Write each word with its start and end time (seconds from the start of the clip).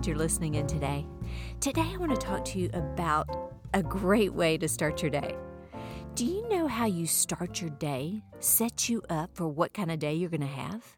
glad 0.00 0.06
you're 0.06 0.16
listening 0.16 0.54
in 0.54 0.66
today. 0.66 1.04
Today, 1.60 1.84
I 1.92 1.98
want 1.98 2.18
to 2.18 2.26
talk 2.26 2.42
to 2.46 2.58
you 2.58 2.70
about 2.72 3.28
a 3.74 3.82
great 3.82 4.32
way 4.32 4.56
to 4.56 4.66
start 4.66 5.02
your 5.02 5.10
day. 5.10 5.36
Do 6.14 6.24
you 6.24 6.48
know 6.48 6.68
how 6.68 6.86
you 6.86 7.06
start 7.06 7.60
your 7.60 7.68
day 7.68 8.22
sets 8.38 8.88
you 8.88 9.02
up 9.10 9.28
for 9.34 9.46
what 9.46 9.74
kind 9.74 9.90
of 9.90 9.98
day 9.98 10.14
you're 10.14 10.30
going 10.30 10.40
to 10.40 10.46
have? 10.46 10.96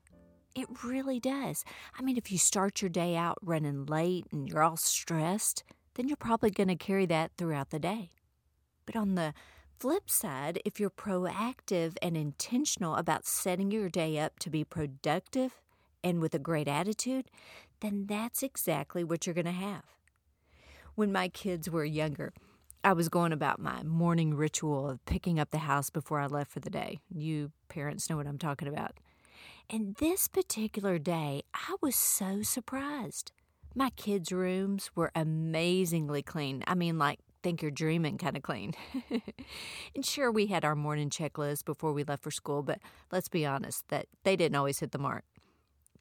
It 0.55 0.69
really 0.85 1.19
does. 1.19 1.65
I 1.99 2.03
mean, 2.03 2.17
if 2.17 2.31
you 2.31 2.39
start 2.39 2.81
your 2.81 2.91
day 2.91 3.17
out 3.17 3.39
running 3.43 3.87
late 3.87 4.27
and 4.31 4.49
you're 4.49 4.63
all 4.63 4.77
stressed, 4.77 5.65
then 5.95 6.07
you're 6.07 6.17
probably 6.17 6.51
going 6.51 6.69
to 6.69 6.77
carry 6.77 7.07
that 7.07 7.33
throughout 7.37 7.71
the 7.71 7.81
day. 7.81 8.11
But 8.87 8.95
on 8.95 9.17
the 9.17 9.35
flip 9.81 10.11
side, 10.11 10.61
if 10.65 10.79
you're 10.79 10.91
proactive 10.91 11.97
and 12.01 12.17
intentional 12.17 12.95
about 12.95 13.27
setting 13.27 13.73
your 13.73 13.89
day 13.89 14.21
up 14.21 14.39
to 14.39 14.49
be 14.49 14.63
productive 14.63 15.61
and 16.05 16.21
with 16.21 16.37
a 16.37 16.39
great 16.39 16.69
attitude, 16.69 17.27
then 17.83 18.07
that's 18.07 18.43
exactly 18.43 19.03
what 19.03 19.27
you're 19.27 19.35
going 19.35 19.45
to 19.45 19.53
have. 19.53 19.83
When 20.95 21.13
my 21.13 21.29
kids 21.29 21.69
were 21.69 21.85
younger, 21.85 22.33
I 22.85 22.93
was 22.93 23.09
going 23.09 23.33
about 23.33 23.61
my 23.61 23.83
morning 23.83 24.35
ritual 24.35 24.89
of 24.89 25.05
picking 25.05 25.39
up 25.39 25.51
the 25.51 25.59
house 25.59 25.91
before 25.91 26.21
I 26.21 26.27
left 26.27 26.53
for 26.53 26.61
the 26.61 26.71
day. 26.71 27.01
You 27.13 27.51
parents 27.69 28.09
know 28.09 28.17
what 28.17 28.27
I'm 28.27 28.39
talking 28.39 28.69
about. 28.69 28.99
And 29.69 29.97
this 29.97 30.29
particular 30.29 30.99
day, 30.99 31.43
I 31.55 31.75
was 31.81 31.97
so 31.97 32.43
surprised. 32.43 33.33
My 33.75 33.91
kids' 33.91 34.33
rooms 34.33 34.91
were 34.95 35.11
amazingly 35.15 36.23
clean. 36.23 36.63
I 36.67 36.75
mean, 36.75 36.99
like, 36.99 37.19
think 37.43 37.63
you're 37.63 37.71
dreaming 37.71 38.19
kind 38.19 38.37
of 38.37 38.43
clean. 38.43 38.75
and 39.95 40.05
sure, 40.05 40.31
we 40.31 40.47
had 40.47 40.65
our 40.65 40.77
morning 40.77 41.11
checklist 41.11 41.65
before 41.65 41.93
we 41.93 42.05
left 42.05 42.23
for 42.23 42.31
school, 42.31 42.63
but 42.63 42.79
let's 43.11 43.29
be 43.29 43.45
honest, 43.47 43.89
that 43.89 44.07
they 44.25 44.37
didn't 44.37 44.57
always 44.57 44.79
hit 44.79 44.93
the 44.93 44.99
mark 44.99 45.25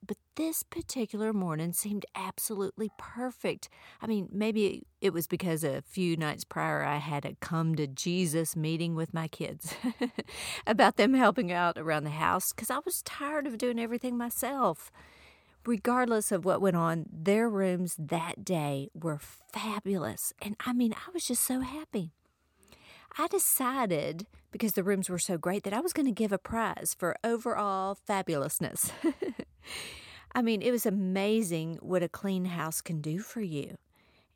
but 0.05 0.17
this 0.35 0.63
particular 0.63 1.31
morning 1.31 1.73
seemed 1.73 2.05
absolutely 2.15 2.89
perfect. 2.97 3.69
I 4.01 4.07
mean, 4.07 4.29
maybe 4.31 4.87
it 4.99 5.13
was 5.13 5.27
because 5.27 5.63
a 5.63 5.83
few 5.83 6.17
nights 6.17 6.43
prior 6.43 6.83
I 6.83 6.97
had 6.97 7.25
a 7.25 7.35
come 7.39 7.75
to 7.75 7.87
Jesus 7.87 8.55
meeting 8.55 8.95
with 8.95 9.13
my 9.13 9.27
kids 9.27 9.75
about 10.67 10.97
them 10.97 11.13
helping 11.13 11.51
out 11.51 11.77
around 11.77 12.05
the 12.05 12.11
house 12.11 12.51
because 12.51 12.71
I 12.71 12.79
was 12.83 13.03
tired 13.03 13.45
of 13.45 13.57
doing 13.57 13.79
everything 13.79 14.17
myself. 14.17 14.91
Regardless 15.65 16.31
of 16.31 16.43
what 16.43 16.61
went 16.61 16.75
on, 16.75 17.05
their 17.11 17.47
rooms 17.47 17.95
that 17.99 18.43
day 18.43 18.89
were 18.95 19.19
fabulous. 19.19 20.33
And 20.41 20.55
I 20.65 20.73
mean, 20.73 20.93
I 20.93 21.11
was 21.13 21.25
just 21.25 21.43
so 21.43 21.59
happy. 21.59 22.13
I 23.17 23.27
decided, 23.27 24.25
because 24.51 24.71
the 24.71 24.83
rooms 24.83 25.09
were 25.09 25.19
so 25.19 25.37
great, 25.37 25.63
that 25.63 25.73
I 25.73 25.81
was 25.81 25.93
going 25.93 26.07
to 26.07 26.11
give 26.11 26.31
a 26.31 26.39
prize 26.39 26.95
for 26.97 27.15
overall 27.23 27.95
fabulousness. 28.09 28.91
I 30.33 30.41
mean, 30.41 30.61
it 30.61 30.71
was 30.71 30.85
amazing 30.85 31.77
what 31.81 32.03
a 32.03 32.09
clean 32.09 32.45
house 32.45 32.81
can 32.81 33.01
do 33.01 33.19
for 33.19 33.41
you. 33.41 33.77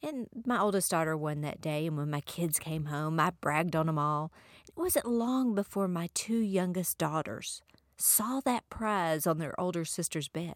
And 0.04 0.28
my 0.46 0.60
oldest 0.60 0.92
daughter 0.92 1.16
won 1.18 1.42
that 1.42 1.62
day, 1.62 1.88
and 1.88 1.98
when 1.98 2.10
my 2.10 2.22
kids 2.22 2.60
came 2.60 2.86
home, 2.86 3.20
I 3.20 3.32
bragged 3.42 3.76
on 3.76 3.88
them 3.88 3.98
all. 3.98 4.32
It 4.68 4.78
wasn't 4.78 5.08
long 5.08 5.56
before 5.56 5.88
my 5.88 6.10
two 6.14 6.38
youngest 6.38 6.98
daughters 6.98 7.62
saw 7.98 8.42
that 8.42 8.70
prize 8.70 9.26
on 9.26 9.38
their 9.38 9.60
older 9.60 9.86
sister's 9.86 10.28
bed. 10.28 10.56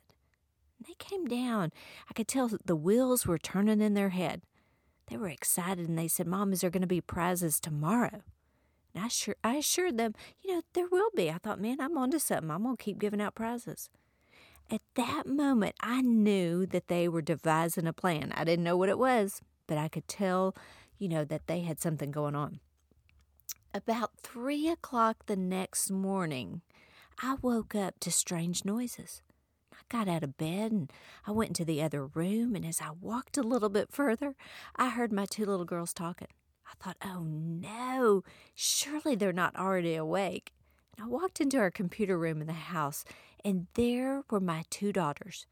They 0.86 0.94
came 0.98 1.26
down. 1.26 1.72
I 2.10 2.14
could 2.14 2.28
tell 2.28 2.50
the 2.64 2.76
wheels 2.76 3.26
were 3.26 3.38
turning 3.38 3.82
in 3.82 3.94
their 3.94 4.10
head. 4.10 4.42
They 5.08 5.18
were 5.18 5.30
excited 5.30 5.90
and 5.90 5.98
they 5.98 6.08
said, 6.08 6.28
Mom, 6.28 6.54
is 6.54 6.62
there 6.62 6.70
going 6.70 6.82
to 6.82 6.88
be 6.88 7.02
prizes 7.02 7.60
tomorrow? 7.60 8.22
And 8.94 9.04
I, 9.04 9.08
sure, 9.08 9.36
I 9.44 9.56
assured 9.56 9.98
them, 9.98 10.14
you 10.44 10.54
know, 10.54 10.62
there 10.74 10.88
will 10.90 11.10
be. 11.16 11.30
I 11.30 11.38
thought, 11.38 11.60
man, 11.60 11.82
I'm 11.82 11.98
onto 11.98 12.20
something. 12.20 12.52
I'm 12.52 12.64
going 12.64 12.78
to 12.78 12.84
keep 12.84 13.00
giving 13.00 13.22
out 13.22 13.36
prizes. 13.36 13.90
At 14.72 14.82
that 14.96 15.26
moment, 15.26 15.76
I 15.82 16.02
knew 16.02 16.68
that 16.68 16.90
they 16.90 17.08
were 17.08 17.24
devising 17.24 17.88
a 17.88 17.94
plan. 17.94 18.32
I 18.36 18.44
didn't 18.44 18.66
know 18.66 18.78
what 18.78 18.90
it 18.90 19.00
was, 19.00 19.42
but 19.66 19.80
I 19.80 19.88
could 19.88 20.08
tell, 20.08 20.56
you 21.00 21.10
know, 21.10 21.26
that 21.26 21.48
they 21.48 21.62
had 21.62 21.82
something 21.82 22.12
going 22.12 22.36
on. 22.36 22.60
About 23.74 24.12
three 24.22 24.68
o'clock 24.68 25.26
the 25.26 25.36
next 25.36 25.90
morning, 25.90 26.62
I 27.22 27.38
woke 27.42 27.74
up 27.74 28.00
to 28.02 28.12
strange 28.12 28.64
noises. 28.64 29.24
I 29.74 29.78
got 29.90 30.08
out 30.08 30.24
of 30.24 30.38
bed 30.38 30.72
and 30.72 30.94
I 31.26 31.32
went 31.32 31.50
into 31.50 31.66
the 31.66 31.82
other 31.82 32.06
room, 32.06 32.56
and 32.56 32.66
as 32.66 32.80
I 32.80 32.92
walked 33.02 33.38
a 33.38 33.44
little 33.44 33.70
bit 33.70 33.92
further, 33.92 34.36
I 34.76 34.90
heard 34.90 35.12
my 35.12 35.26
two 35.26 35.46
little 35.46 35.66
girls 35.66 35.94
talking. 35.94 36.28
I 36.68 36.84
thought, 36.84 36.98
oh 37.04 37.24
no, 37.24 38.24
surely 38.54 39.16
they're 39.16 39.34
not 39.34 39.56
already 39.56 39.96
awake. 39.96 40.52
And 40.96 41.06
I 41.06 41.08
walked 41.08 41.42
into 41.42 41.58
our 41.58 41.72
computer 41.72 42.20
room 42.20 42.42
in 42.42 42.48
the 42.48 42.54
house 42.54 43.04
and 43.44 43.68
there 43.74 44.24
were 44.30 44.40
my 44.40 44.64
two 44.70 44.92
daughters, 44.92 45.46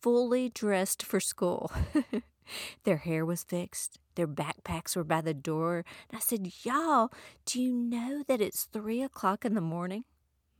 fully 0.00 0.48
dressed 0.48 1.02
for 1.02 1.20
school. 1.20 1.72
their 2.84 2.98
hair 2.98 3.24
was 3.24 3.44
fixed, 3.44 3.98
their 4.14 4.28
backpacks 4.28 4.96
were 4.96 5.04
by 5.04 5.20
the 5.20 5.34
door. 5.34 5.84
And 6.10 6.16
I 6.16 6.20
said, 6.20 6.52
Y'all, 6.62 7.12
do 7.46 7.60
you 7.60 7.72
know 7.72 8.22
that 8.26 8.40
it's 8.40 8.64
three 8.64 9.02
o'clock 9.02 9.44
in 9.44 9.54
the 9.54 9.60
morning? 9.60 10.04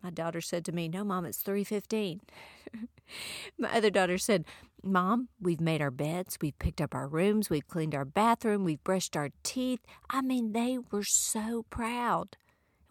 My 0.03 0.11
daughter 0.11 0.41
said 0.41 0.65
to 0.65 0.73
me, 0.73 0.89
No, 0.89 1.05
Mom, 1.05 1.25
it's 1.25 1.43
3.15. 1.43 2.21
My 3.59 3.77
other 3.77 3.91
daughter 3.91 4.19
said, 4.19 4.45
Mom, 4.83 5.29
we've 5.41 5.61
made 5.61 5.83
our 5.83 5.91
beds, 5.91 6.39
we've 6.41 6.59
picked 6.59 6.81
up 6.81 6.95
our 6.95 7.07
rooms, 7.07 7.51
we've 7.51 7.69
cleaned 7.69 7.95
our 7.95 8.07
bathroom, 8.07 8.65
we've 8.65 8.83
brushed 8.83 9.17
our 9.17 9.31
teeth. 9.43 9.81
I 10.09 10.23
mean, 10.23 10.53
they 10.53 10.79
were 10.91 11.05
so 11.05 11.67
proud. 11.69 12.37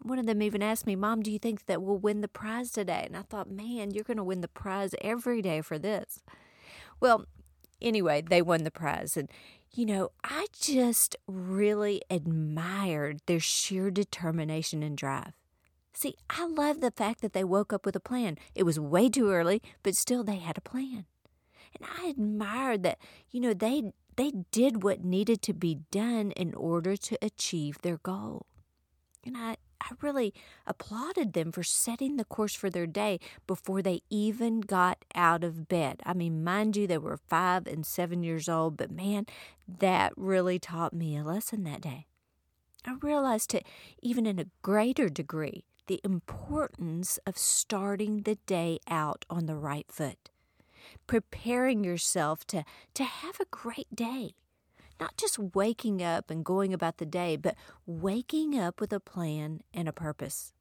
One 0.02 0.18
of 0.18 0.26
them 0.26 0.42
even 0.42 0.62
asked 0.62 0.86
me, 0.86 0.96
Mom, 0.96 1.22
do 1.22 1.30
you 1.30 1.38
think 1.38 1.66
that 1.66 1.82
we'll 1.82 1.98
win 1.98 2.20
the 2.20 2.28
prize 2.28 2.70
today? 2.70 3.02
And 3.04 3.16
I 3.16 3.22
thought, 3.22 3.50
man, 3.50 3.90
you're 3.90 4.04
going 4.04 4.16
to 4.16 4.24
win 4.24 4.40
the 4.40 4.48
prize 4.48 4.94
every 5.00 5.42
day 5.42 5.60
for 5.60 5.78
this. 5.78 6.22
Well, 7.00 7.26
anyway, 7.82 8.22
they 8.22 8.40
won 8.40 8.64
the 8.64 8.70
prize. 8.70 9.16
And, 9.16 9.30
you 9.72 9.84
know, 9.84 10.10
I 10.24 10.46
just 10.58 11.16
really 11.26 12.00
admired 12.08 13.20
their 13.26 13.40
sheer 13.40 13.90
determination 13.90 14.82
and 14.82 14.96
drive. 14.96 15.32
See, 15.92 16.14
I 16.30 16.46
love 16.46 16.80
the 16.80 16.90
fact 16.90 17.20
that 17.20 17.32
they 17.32 17.44
woke 17.44 17.72
up 17.72 17.84
with 17.84 17.96
a 17.96 18.00
plan. 18.00 18.38
It 18.54 18.62
was 18.62 18.80
way 18.80 19.08
too 19.10 19.30
early, 19.30 19.60
but 19.82 19.96
still 19.96 20.24
they 20.24 20.36
had 20.36 20.56
a 20.56 20.62
plan. 20.62 21.04
And 21.74 21.88
I 21.98 22.08
admired 22.08 22.82
that, 22.84 22.98
you 23.30 23.40
know, 23.40 23.54
they 23.54 23.92
they 24.16 24.32
did 24.50 24.82
what 24.82 25.04
needed 25.04 25.40
to 25.42 25.54
be 25.54 25.80
done 25.90 26.32
in 26.32 26.52
order 26.54 26.96
to 26.96 27.18
achieve 27.22 27.80
their 27.80 27.98
goal. 27.98 28.46
And 29.24 29.36
I 29.36 29.56
I 29.90 29.94
really 30.00 30.32
applauded 30.66 31.32
them 31.32 31.50
for 31.50 31.62
setting 31.62 32.16
the 32.16 32.24
course 32.24 32.54
for 32.54 32.70
their 32.70 32.86
day 32.86 33.18
before 33.46 33.82
they 33.82 34.02
even 34.08 34.60
got 34.60 35.04
out 35.14 35.42
of 35.42 35.68
bed. 35.68 36.00
I 36.06 36.14
mean, 36.14 36.44
mind 36.44 36.76
you, 36.76 36.86
they 36.86 36.98
were 36.98 37.16
five 37.16 37.66
and 37.66 37.84
seven 37.84 38.22
years 38.22 38.48
old, 38.48 38.76
but 38.76 38.90
man, 38.90 39.26
that 39.66 40.12
really 40.16 40.58
taught 40.58 40.92
me 40.92 41.16
a 41.16 41.24
lesson 41.24 41.64
that 41.64 41.80
day. 41.80 42.06
I 42.84 42.94
realized 43.02 43.50
to 43.50 43.62
even 44.00 44.26
in 44.26 44.38
a 44.38 44.46
greater 44.62 45.08
degree 45.08 45.64
the 45.86 46.00
importance 46.04 47.18
of 47.26 47.36
starting 47.36 48.22
the 48.22 48.36
day 48.46 48.78
out 48.88 49.24
on 49.28 49.46
the 49.46 49.56
right 49.56 49.90
foot, 49.90 50.30
preparing 51.08 51.82
yourself 51.82 52.46
to, 52.46 52.64
to 52.94 53.04
have 53.04 53.40
a 53.40 53.46
great 53.50 53.94
day 53.94 54.34
not 55.00 55.16
just 55.16 55.38
waking 55.38 56.02
up 56.02 56.30
and 56.30 56.44
going 56.44 56.74
about 56.74 56.98
the 56.98 57.06
day, 57.06 57.36
but 57.36 57.56
waking 57.86 58.58
up 58.58 58.80
with 58.80 58.92
a 58.92 59.00
plan 59.00 59.62
and 59.72 59.88
a 59.88 59.92
purpose. 59.92 60.52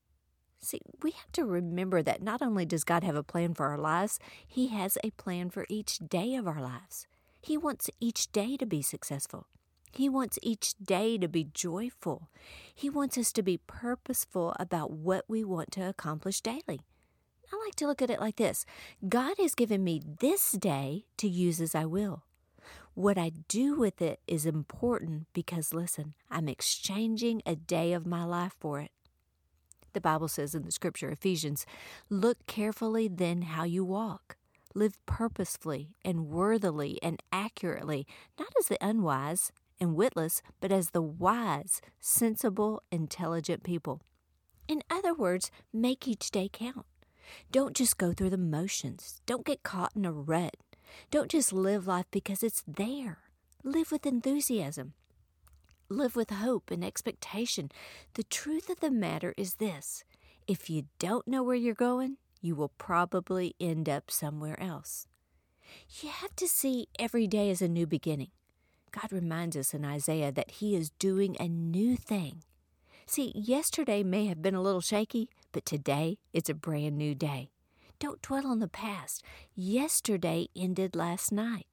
See, 0.62 0.82
we 1.02 1.12
have 1.12 1.32
to 1.34 1.46
remember 1.46 2.02
that 2.02 2.22
not 2.22 2.42
only 2.42 2.66
does 2.66 2.84
God 2.84 3.04
have 3.04 3.16
a 3.16 3.24
plan 3.24 3.54
for 3.54 3.68
our 3.68 3.78
lives, 3.78 4.20
He 4.48 4.68
has 4.68 4.98
a 5.04 5.12
plan 5.12 5.50
for 5.50 5.66
each 5.70 6.00
day 6.00 6.36
of 6.36 6.48
our 6.48 6.62
lives. 6.62 7.08
He 7.42 7.58
wants 7.58 7.90
each 8.00 8.32
day 8.32 8.58
to 8.58 8.66
be 8.66 8.82
successful. 8.82 9.48
He 9.92 10.10
wants 10.10 10.38
each 10.42 10.76
day 10.78 11.18
to 11.18 11.28
be 11.28 11.46
joyful. 11.46 12.30
He 12.76 12.90
wants 12.90 13.18
us 13.18 13.32
to 13.34 13.42
be 13.42 13.58
purposeful 13.58 14.56
about 14.60 14.92
what 14.92 15.26
we 15.28 15.44
want 15.44 15.72
to 15.74 15.88
accomplish 15.88 16.42
daily. 16.42 16.82
I 17.52 17.60
like 17.66 17.76
to 17.76 17.88
look 17.88 18.02
at 18.02 18.12
it 18.12 18.20
like 18.20 18.36
this 18.36 18.66
God 19.08 19.36
has 19.40 19.56
given 19.56 19.84
me 19.84 20.02
this 20.20 20.52
day 20.52 21.06
to 21.18 21.28
use 21.28 21.60
as 21.60 21.74
I 21.74 21.86
will. 21.86 22.24
What 23.00 23.18
I 23.18 23.32
do 23.48 23.76
with 23.76 24.02
it 24.02 24.20
is 24.28 24.46
important 24.46 25.28
because, 25.32 25.74
listen, 25.74 26.16
I'm 26.30 26.50
exchanging 26.50 27.42
a 27.46 27.56
day 27.56 27.94
of 27.94 28.06
my 28.06 28.26
life 28.26 28.58
for 28.60 28.82
it. 28.82 28.92
The 29.94 30.02
Bible 30.02 30.28
says 30.28 30.54
in 30.54 30.64
the 30.64 30.72
scripture, 30.74 31.10
Ephesians, 31.10 31.66
look 32.10 32.46
carefully 32.46 33.08
then 33.08 33.44
how 33.44 33.64
you 33.64 33.86
walk. 33.86 34.36
Live 34.76 34.98
purposefully 35.06 35.96
and 36.04 36.28
worthily 36.28 37.00
and 37.02 37.24
accurately, 37.32 38.06
not 38.38 38.52
as 38.60 38.68
the 38.68 38.86
unwise 38.86 39.54
and 39.80 39.96
witless, 39.96 40.42
but 40.60 40.74
as 40.74 40.90
the 40.90 41.02
wise, 41.02 41.80
sensible, 42.02 42.84
intelligent 42.92 43.64
people. 43.64 44.02
In 44.68 44.84
other 44.92 45.14
words, 45.14 45.52
make 45.72 46.06
each 46.06 46.32
day 46.32 46.50
count. 46.52 46.86
Don't 47.50 47.78
just 47.78 47.98
go 47.98 48.12
through 48.12 48.32
the 48.32 48.38
motions. 48.38 49.22
Don't 49.26 49.46
get 49.46 49.64
caught 49.64 49.94
in 49.96 50.04
a 50.04 50.12
rut. 50.12 50.58
Don't 51.12 51.32
just 51.32 51.54
live 51.54 51.88
life 51.88 52.06
because 52.12 52.44
it's 52.44 52.64
there. 52.68 53.20
Live 53.64 53.92
with 53.92 54.06
enthusiasm. 54.06 54.94
Live 55.90 56.16
with 56.16 56.30
hope 56.30 56.72
and 56.72 56.84
expectation. 56.84 57.70
The 58.14 58.24
truth 58.24 58.70
of 58.70 58.80
the 58.80 58.92
matter 58.92 59.34
is 59.38 59.56
this 59.56 60.04
if 60.48 60.70
you 60.70 60.86
don't 61.00 61.28
know 61.28 61.44
where 61.44 61.56
you're 61.56 61.74
going, 61.74 62.18
you 62.42 62.56
will 62.56 62.72
probably 62.78 63.56
end 63.60 63.90
up 63.90 64.10
somewhere 64.10 64.60
else. 64.62 65.08
You 66.02 66.10
have 66.10 66.36
to 66.38 66.48
see 66.48 66.88
every 66.98 67.28
day 67.28 67.50
as 67.50 67.62
a 67.62 67.68
new 67.68 67.86
beginning. 67.86 68.32
God 68.92 69.12
reminds 69.12 69.56
us 69.56 69.74
in 69.74 69.86
Isaiah 69.86 70.32
that 70.32 70.52
He 70.52 70.76
is 70.76 70.92
doing 70.92 71.36
a 71.40 71.48
new 71.48 71.96
thing. 71.96 72.44
See, 73.06 73.32
yesterday 73.36 74.04
may 74.04 74.26
have 74.28 74.42
been 74.42 74.56
a 74.56 74.62
little 74.62 74.82
shaky, 74.82 75.30
but 75.52 75.66
today 75.66 76.18
it's 76.34 76.50
a 76.50 76.54
brand 76.54 76.98
new 76.98 77.16
day. 77.16 77.50
Don't 78.00 78.22
dwell 78.22 78.48
on 78.48 78.60
the 78.60 78.70
past. 78.70 79.24
Yesterday 79.56 80.48
ended 80.56 80.96
last 80.96 81.34
night. 81.34 81.68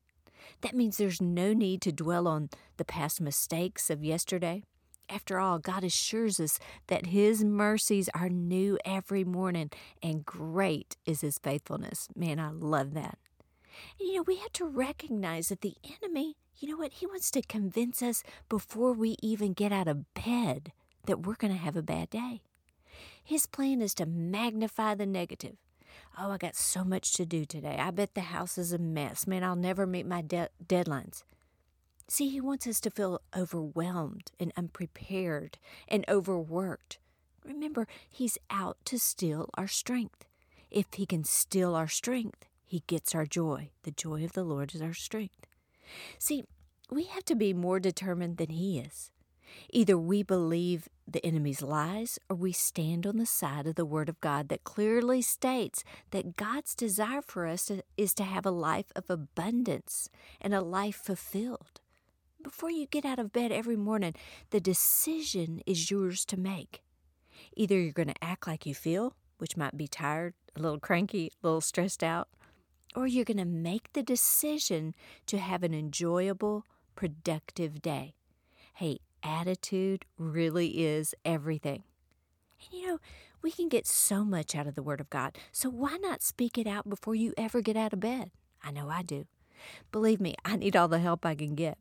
That 0.60 0.74
means 0.74 0.96
there's 0.96 1.22
no 1.22 1.52
need 1.52 1.80
to 1.82 1.92
dwell 1.92 2.26
on 2.26 2.50
the 2.78 2.84
past 2.84 3.20
mistakes 3.20 3.90
of 3.90 4.04
yesterday. 4.04 4.64
After 5.08 5.38
all, 5.38 5.60
God 5.60 5.84
assures 5.84 6.40
us 6.40 6.58
that 6.88 7.06
His 7.06 7.44
mercies 7.44 8.08
are 8.12 8.28
new 8.28 8.76
every 8.84 9.22
morning, 9.22 9.70
and 10.02 10.26
great 10.26 10.96
is 11.06 11.20
His 11.20 11.38
faithfulness. 11.38 12.08
Man, 12.16 12.40
I 12.40 12.50
love 12.50 12.94
that. 12.94 13.18
You 14.00 14.16
know, 14.16 14.22
we 14.22 14.36
have 14.38 14.52
to 14.54 14.64
recognize 14.64 15.48
that 15.48 15.60
the 15.60 15.76
enemy, 16.02 16.36
you 16.58 16.68
know 16.68 16.76
what, 16.76 16.94
he 16.94 17.06
wants 17.06 17.30
to 17.32 17.42
convince 17.42 18.02
us 18.02 18.24
before 18.48 18.92
we 18.92 19.16
even 19.22 19.52
get 19.52 19.70
out 19.70 19.86
of 19.86 20.12
bed 20.14 20.72
that 21.06 21.24
we're 21.24 21.34
going 21.34 21.52
to 21.52 21.60
have 21.60 21.76
a 21.76 21.82
bad 21.82 22.10
day. 22.10 22.40
His 23.22 23.46
plan 23.46 23.80
is 23.80 23.94
to 23.94 24.06
magnify 24.06 24.94
the 24.94 25.06
negative. 25.06 25.56
Oh, 26.18 26.30
I 26.30 26.38
got 26.38 26.56
so 26.56 26.82
much 26.82 27.12
to 27.14 27.26
do 27.26 27.44
today. 27.44 27.76
I 27.78 27.90
bet 27.90 28.14
the 28.14 28.22
house 28.22 28.56
is 28.56 28.72
a 28.72 28.78
mess. 28.78 29.26
Man, 29.26 29.44
I'll 29.44 29.54
never 29.54 29.86
meet 29.86 30.06
my 30.06 30.22
de- 30.22 30.48
deadlines. 30.64 31.24
See, 32.08 32.30
he 32.30 32.40
wants 32.40 32.66
us 32.66 32.80
to 32.80 32.90
feel 32.90 33.20
overwhelmed 33.36 34.32
and 34.40 34.52
unprepared 34.56 35.58
and 35.88 36.06
overworked. 36.08 36.98
Remember, 37.44 37.86
he's 38.08 38.38
out 38.48 38.78
to 38.86 38.98
steal 38.98 39.50
our 39.54 39.68
strength. 39.68 40.24
If 40.70 40.86
he 40.94 41.04
can 41.04 41.24
steal 41.24 41.74
our 41.74 41.88
strength, 41.88 42.46
he 42.64 42.82
gets 42.86 43.14
our 43.14 43.26
joy. 43.26 43.70
The 43.82 43.90
joy 43.90 44.24
of 44.24 44.32
the 44.32 44.44
Lord 44.44 44.74
is 44.74 44.80
our 44.80 44.94
strength. 44.94 45.46
See, 46.18 46.44
we 46.90 47.04
have 47.04 47.24
to 47.26 47.34
be 47.34 47.52
more 47.52 47.78
determined 47.78 48.38
than 48.38 48.50
he 48.50 48.78
is. 48.78 49.10
Either 49.70 49.96
we 49.96 50.22
believe 50.22 50.88
the 51.06 51.24
enemy's 51.24 51.62
lies 51.62 52.18
or 52.28 52.36
we 52.36 52.52
stand 52.52 53.06
on 53.06 53.16
the 53.16 53.26
side 53.26 53.66
of 53.66 53.74
the 53.74 53.84
Word 53.84 54.08
of 54.08 54.20
God 54.20 54.48
that 54.48 54.64
clearly 54.64 55.22
states 55.22 55.84
that 56.10 56.36
God's 56.36 56.74
desire 56.74 57.22
for 57.22 57.46
us 57.46 57.70
is 57.96 58.14
to 58.14 58.24
have 58.24 58.46
a 58.46 58.50
life 58.50 58.92
of 58.96 59.08
abundance 59.08 60.08
and 60.40 60.54
a 60.54 60.60
life 60.60 60.96
fulfilled. 60.96 61.80
Before 62.42 62.70
you 62.70 62.86
get 62.86 63.04
out 63.04 63.18
of 63.18 63.32
bed 63.32 63.50
every 63.50 63.76
morning, 63.76 64.14
the 64.50 64.60
decision 64.60 65.62
is 65.66 65.90
yours 65.90 66.24
to 66.26 66.36
make. 66.36 66.82
Either 67.56 67.78
you're 67.78 67.92
going 67.92 68.08
to 68.08 68.24
act 68.24 68.46
like 68.46 68.66
you 68.66 68.74
feel, 68.74 69.14
which 69.38 69.56
might 69.56 69.76
be 69.76 69.88
tired, 69.88 70.34
a 70.54 70.60
little 70.60 70.78
cranky, 70.78 71.30
a 71.42 71.46
little 71.46 71.60
stressed 71.60 72.02
out, 72.02 72.28
or 72.94 73.06
you're 73.06 73.24
going 73.24 73.36
to 73.36 73.44
make 73.44 73.92
the 73.92 74.02
decision 74.02 74.94
to 75.26 75.38
have 75.38 75.62
an 75.62 75.74
enjoyable, 75.74 76.64
productive 76.94 77.82
day. 77.82 78.14
Hey, 78.74 79.00
attitude 79.22 80.04
really 80.18 80.84
is 80.84 81.14
everything. 81.24 81.82
And 82.60 82.80
you 82.80 82.86
know, 82.86 82.98
we 83.42 83.50
can 83.50 83.68
get 83.68 83.86
so 83.86 84.24
much 84.24 84.54
out 84.54 84.66
of 84.66 84.74
the 84.74 84.82
Word 84.82 85.00
of 85.00 85.10
God, 85.10 85.36
so 85.52 85.68
why 85.68 85.96
not 86.00 86.22
speak 86.22 86.58
it 86.58 86.66
out 86.66 86.88
before 86.88 87.14
you 87.14 87.32
ever 87.36 87.60
get 87.60 87.76
out 87.76 87.92
of 87.92 88.00
bed? 88.00 88.30
I 88.62 88.70
know 88.70 88.88
I 88.88 89.02
do. 89.02 89.26
Believe 89.92 90.20
me, 90.20 90.34
I 90.44 90.56
need 90.56 90.76
all 90.76 90.88
the 90.88 90.98
help 90.98 91.24
I 91.24 91.34
can 91.34 91.54
get. 91.54 91.78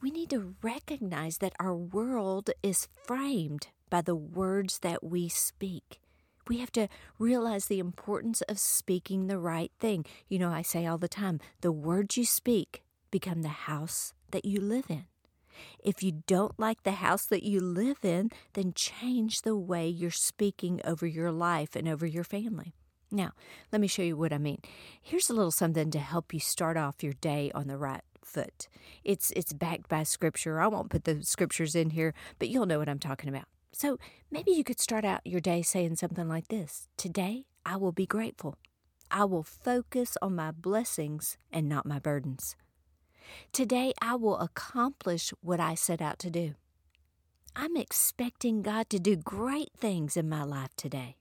We 0.00 0.10
need 0.10 0.30
to 0.30 0.54
recognize 0.62 1.38
that 1.38 1.54
our 1.60 1.76
world 1.76 2.50
is 2.62 2.88
framed 3.06 3.68
by 3.88 4.02
the 4.02 4.16
words 4.16 4.80
that 4.80 5.04
we 5.04 5.28
speak. 5.28 6.00
We 6.48 6.58
have 6.58 6.72
to 6.72 6.88
realize 7.18 7.66
the 7.66 7.78
importance 7.78 8.42
of 8.42 8.58
speaking 8.58 9.26
the 9.26 9.38
right 9.38 9.70
thing. 9.78 10.04
You 10.28 10.40
know, 10.40 10.50
I 10.50 10.62
say 10.62 10.86
all 10.86 10.98
the 10.98 11.08
time 11.08 11.38
the 11.60 11.70
words 11.70 12.16
you 12.16 12.24
speak 12.24 12.82
become 13.12 13.42
the 13.42 13.48
house 13.48 14.12
that 14.32 14.44
you 14.44 14.60
live 14.60 14.86
in. 14.88 15.04
If 15.82 16.02
you 16.02 16.22
don't 16.26 16.58
like 16.58 16.82
the 16.82 16.92
house 16.92 17.26
that 17.26 17.42
you 17.42 17.60
live 17.60 17.98
in, 18.04 18.30
then 18.54 18.72
change 18.74 19.42
the 19.42 19.56
way 19.56 19.88
you're 19.88 20.10
speaking 20.10 20.80
over 20.84 21.06
your 21.06 21.32
life 21.32 21.76
and 21.76 21.88
over 21.88 22.06
your 22.06 22.24
family. 22.24 22.74
Now, 23.10 23.32
let 23.70 23.80
me 23.80 23.88
show 23.88 24.02
you 24.02 24.16
what 24.16 24.32
I 24.32 24.38
mean. 24.38 24.62
Here's 25.00 25.28
a 25.28 25.34
little 25.34 25.50
something 25.50 25.90
to 25.90 25.98
help 25.98 26.32
you 26.32 26.40
start 26.40 26.76
off 26.76 27.02
your 27.02 27.12
day 27.12 27.52
on 27.54 27.66
the 27.66 27.76
right 27.76 28.00
foot. 28.24 28.68
It's 29.04 29.30
it's 29.32 29.52
backed 29.52 29.88
by 29.88 30.04
scripture. 30.04 30.60
I 30.60 30.68
won't 30.68 30.90
put 30.90 31.04
the 31.04 31.22
scriptures 31.22 31.74
in 31.74 31.90
here, 31.90 32.14
but 32.38 32.48
you'll 32.48 32.66
know 32.66 32.78
what 32.78 32.88
I'm 32.88 32.98
talking 32.98 33.28
about. 33.28 33.44
So, 33.74 33.98
maybe 34.30 34.50
you 34.50 34.64
could 34.64 34.80
start 34.80 35.04
out 35.04 35.26
your 35.26 35.40
day 35.40 35.62
saying 35.62 35.96
something 35.96 36.28
like 36.28 36.48
this. 36.48 36.88
Today, 36.96 37.46
I 37.64 37.76
will 37.76 37.92
be 37.92 38.06
grateful. 38.06 38.58
I 39.10 39.24
will 39.24 39.42
focus 39.42 40.16
on 40.22 40.34
my 40.34 40.50
blessings 40.50 41.36
and 41.50 41.68
not 41.68 41.86
my 41.86 41.98
burdens. 41.98 42.56
Today 43.52 43.92
I 44.00 44.14
will 44.14 44.38
accomplish 44.38 45.32
what 45.40 45.60
I 45.60 45.74
set 45.74 46.00
out 46.00 46.18
to 46.20 46.30
do. 46.30 46.54
I'm 47.54 47.76
expecting 47.76 48.62
God 48.62 48.88
to 48.90 48.98
do 48.98 49.16
great 49.16 49.70
things 49.76 50.16
in 50.16 50.28
my 50.28 50.42
life 50.42 50.74
today. 50.76 51.16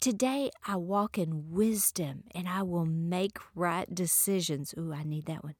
Today 0.00 0.50
I 0.66 0.76
walk 0.76 1.16
in 1.16 1.50
wisdom 1.50 2.24
and 2.34 2.48
I 2.48 2.62
will 2.62 2.84
make 2.84 3.38
right 3.54 3.92
decisions. 3.92 4.74
Ooh, 4.76 4.92
I 4.92 5.02
need 5.02 5.24
that 5.26 5.42
one. 5.42 5.54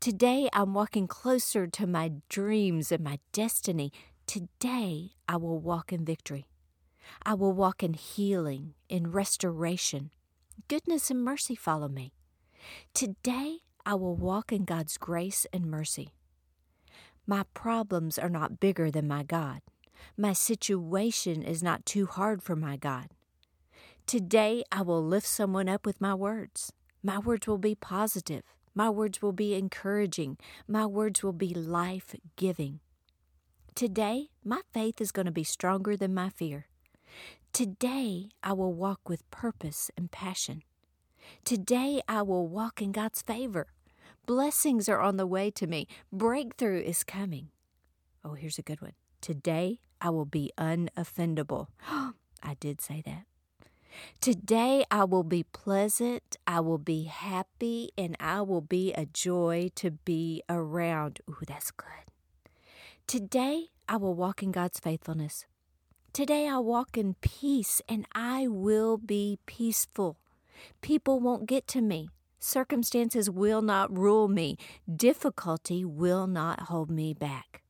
Today 0.00 0.48
I'm 0.52 0.74
walking 0.74 1.06
closer 1.06 1.66
to 1.66 1.86
my 1.86 2.12
dreams 2.28 2.92
and 2.92 3.02
my 3.02 3.20
destiny. 3.32 3.90
Today 4.26 5.12
I 5.28 5.36
will 5.36 5.58
walk 5.58 5.92
in 5.92 6.04
victory. 6.04 6.46
I 7.22 7.34
will 7.34 7.52
walk 7.52 7.82
in 7.82 7.94
healing, 7.94 8.74
in 8.88 9.10
restoration. 9.10 10.10
Goodness 10.68 11.10
and 11.10 11.24
mercy 11.24 11.54
follow 11.54 11.88
me. 11.88 12.12
Today 12.92 13.58
I 13.86 13.94
will 13.94 14.16
walk 14.16 14.52
in 14.52 14.64
God's 14.64 14.96
grace 14.96 15.46
and 15.52 15.66
mercy. 15.66 16.10
My 17.26 17.44
problems 17.52 18.18
are 18.18 18.30
not 18.30 18.60
bigger 18.60 18.90
than 18.90 19.06
my 19.06 19.22
God. 19.22 19.60
My 20.16 20.32
situation 20.32 21.42
is 21.42 21.62
not 21.62 21.84
too 21.84 22.06
hard 22.06 22.42
for 22.42 22.56
my 22.56 22.76
God. 22.76 23.08
Today, 24.06 24.64
I 24.70 24.82
will 24.82 25.02
lift 25.02 25.26
someone 25.26 25.68
up 25.68 25.84
with 25.86 26.00
my 26.00 26.14
words. 26.14 26.72
My 27.02 27.18
words 27.18 27.46
will 27.46 27.58
be 27.58 27.74
positive. 27.74 28.42
My 28.74 28.90
words 28.90 29.20
will 29.20 29.32
be 29.32 29.54
encouraging. 29.54 30.38
My 30.66 30.86
words 30.86 31.22
will 31.22 31.32
be 31.32 31.54
life 31.54 32.14
giving. 32.36 32.80
Today, 33.74 34.28
my 34.44 34.60
faith 34.72 35.00
is 35.00 35.12
going 35.12 35.26
to 35.26 35.32
be 35.32 35.44
stronger 35.44 35.96
than 35.96 36.14
my 36.14 36.30
fear. 36.30 36.66
Today, 37.52 38.30
I 38.42 38.52
will 38.52 38.72
walk 38.72 39.08
with 39.08 39.30
purpose 39.30 39.90
and 39.96 40.10
passion. 40.10 40.62
Today 41.44 42.02
I 42.08 42.22
will 42.22 42.46
walk 42.46 42.80
in 42.82 42.92
God's 42.92 43.22
favor. 43.22 43.68
Blessings 44.26 44.88
are 44.88 45.00
on 45.00 45.18
the 45.18 45.26
way 45.26 45.50
to 45.50 45.66
me. 45.66 45.86
Breakthrough 46.10 46.80
is 46.80 47.04
coming. 47.04 47.50
Oh, 48.24 48.32
here's 48.32 48.58
a 48.58 48.62
good 48.62 48.80
one. 48.80 48.94
Today 49.20 49.80
I 50.00 50.08
will 50.08 50.24
be 50.24 50.50
unoffendable. 50.56 51.66
I 52.42 52.54
did 52.58 52.80
say 52.80 53.02
that. 53.04 53.24
Today 54.20 54.84
I 54.90 55.04
will 55.04 55.24
be 55.24 55.44
pleasant, 55.44 56.36
I 56.46 56.60
will 56.60 56.78
be 56.78 57.04
happy, 57.04 57.90
and 57.98 58.16
I 58.18 58.40
will 58.40 58.62
be 58.62 58.92
a 58.94 59.04
joy 59.04 59.70
to 59.76 59.92
be 59.92 60.42
around. 60.48 61.20
Ooh, 61.28 61.36
that's 61.46 61.70
good. 61.70 61.88
Today 63.06 63.66
I 63.88 63.98
will 63.98 64.14
walk 64.14 64.42
in 64.42 64.52
God's 64.52 64.80
faithfulness. 64.80 65.44
Today 66.14 66.48
I 66.48 66.58
walk 66.58 66.96
in 66.96 67.14
peace 67.20 67.82
and 67.88 68.06
I 68.14 68.48
will 68.48 68.96
be 68.96 69.38
peaceful. 69.44 70.16
People 70.80 71.20
won't 71.20 71.46
get 71.46 71.66
to 71.68 71.82
me. 71.82 72.08
Circumstances 72.46 73.30
will 73.30 73.62
not 73.62 73.96
rule 73.96 74.28
me. 74.28 74.58
Difficulty 74.94 75.82
will 75.82 76.26
not 76.26 76.64
hold 76.64 76.90
me 76.90 77.14
back. 77.14 77.62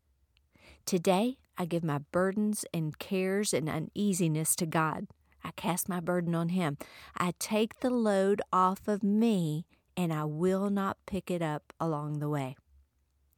Today, 0.85 1.37
I 1.57 1.64
give 1.64 1.85
my 1.85 1.99
burdens 2.11 2.64
and 2.75 2.99
cares 2.99 3.54
and 3.54 3.69
uneasiness 3.69 4.57
to 4.57 4.66
God. 4.66 5.07
I 5.45 5.52
cast 5.52 5.88
my 5.88 6.00
burden 6.00 6.35
on 6.35 6.49
Him. 6.49 6.76
I 7.16 7.35
take 7.38 7.78
the 7.78 7.88
load 7.88 8.43
off 8.52 8.88
of 8.88 9.04
me 9.04 9.64
and 9.97 10.12
I 10.12 10.25
will 10.25 10.69
not 10.71 10.97
pick 11.07 11.31
it 11.31 11.40
up 11.40 11.73
along 11.78 12.19
the 12.19 12.28
way. 12.28 12.57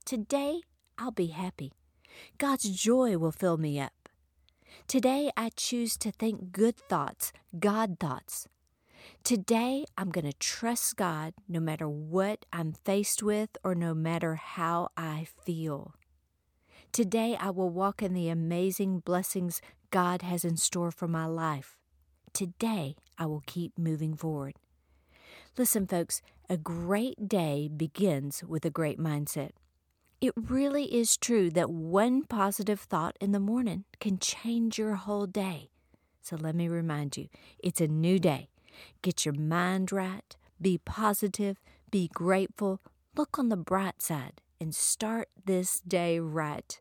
Today, 0.06 0.62
I'll 0.96 1.10
be 1.10 1.26
happy. 1.26 1.72
God's 2.38 2.70
joy 2.70 3.18
will 3.18 3.30
fill 3.30 3.58
me 3.58 3.78
up. 3.78 4.08
Today, 4.88 5.30
I 5.36 5.50
choose 5.54 5.98
to 5.98 6.10
think 6.10 6.50
good 6.52 6.78
thoughts, 6.78 7.30
God 7.58 7.98
thoughts. 8.00 8.48
Today, 9.24 9.84
I'm 9.98 10.10
going 10.10 10.24
to 10.24 10.32
trust 10.38 10.96
God 10.96 11.34
no 11.48 11.60
matter 11.60 11.88
what 11.88 12.46
I'm 12.52 12.72
faced 12.72 13.22
with 13.22 13.50
or 13.64 13.74
no 13.74 13.94
matter 13.94 14.36
how 14.36 14.88
I 14.96 15.26
feel. 15.44 15.94
Today, 16.92 17.36
I 17.38 17.50
will 17.50 17.70
walk 17.70 18.02
in 18.02 18.14
the 18.14 18.28
amazing 18.28 19.00
blessings 19.00 19.60
God 19.90 20.22
has 20.22 20.44
in 20.44 20.56
store 20.56 20.90
for 20.90 21.08
my 21.08 21.26
life. 21.26 21.76
Today, 22.32 22.96
I 23.18 23.26
will 23.26 23.42
keep 23.46 23.78
moving 23.78 24.14
forward. 24.14 24.54
Listen, 25.58 25.86
folks, 25.86 26.22
a 26.48 26.56
great 26.56 27.28
day 27.28 27.68
begins 27.68 28.44
with 28.44 28.64
a 28.64 28.70
great 28.70 28.98
mindset. 28.98 29.50
It 30.20 30.32
really 30.36 30.94
is 30.94 31.16
true 31.16 31.50
that 31.50 31.70
one 31.70 32.24
positive 32.24 32.80
thought 32.80 33.16
in 33.20 33.32
the 33.32 33.40
morning 33.40 33.84
can 34.00 34.18
change 34.18 34.78
your 34.78 34.94
whole 34.94 35.26
day. 35.26 35.70
So 36.22 36.36
let 36.36 36.54
me 36.54 36.68
remind 36.68 37.16
you 37.16 37.28
it's 37.58 37.80
a 37.80 37.88
new 37.88 38.18
day. 38.18 38.48
Get 39.02 39.24
your 39.24 39.34
mind 39.34 39.92
right, 39.92 40.36
Be 40.60 40.78
positive, 40.78 41.60
be 41.90 42.08
grateful, 42.08 42.80
look 43.14 43.38
on 43.38 43.50
the 43.50 43.56
bright 43.56 44.00
side, 44.00 44.40
and 44.60 44.74
start 44.74 45.28
this 45.44 45.80
day 45.80 46.18
right. 46.18 46.80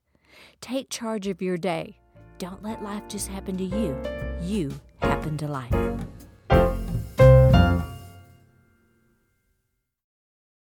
Take 0.61 0.89
charge 0.89 1.27
of 1.27 1.41
your 1.41 1.57
day. 1.57 1.99
Don't 2.37 2.63
let 2.63 2.83
life 2.83 3.03
just 3.07 3.27
happen 3.27 3.57
to 3.57 3.63
you. 3.63 4.01
You 4.41 4.71
happen 5.01 5.37
to 5.37 5.47
life. 5.47 5.73